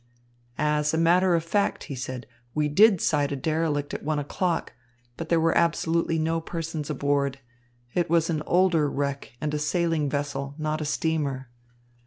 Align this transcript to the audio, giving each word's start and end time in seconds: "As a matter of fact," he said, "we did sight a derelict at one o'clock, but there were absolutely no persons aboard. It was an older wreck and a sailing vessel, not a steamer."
"As 0.57 0.95
a 0.95 0.97
matter 0.97 1.35
of 1.35 1.43
fact," 1.43 1.83
he 1.83 1.93
said, 1.93 2.25
"we 2.55 2.67
did 2.67 2.99
sight 2.99 3.31
a 3.31 3.35
derelict 3.35 3.93
at 3.93 4.01
one 4.01 4.17
o'clock, 4.17 4.73
but 5.15 5.29
there 5.29 5.39
were 5.39 5.55
absolutely 5.55 6.17
no 6.17 6.41
persons 6.41 6.89
aboard. 6.89 7.37
It 7.93 8.09
was 8.09 8.27
an 8.27 8.41
older 8.47 8.89
wreck 8.89 9.33
and 9.39 9.53
a 9.53 9.59
sailing 9.59 10.09
vessel, 10.09 10.55
not 10.57 10.81
a 10.81 10.85
steamer." 10.85 11.51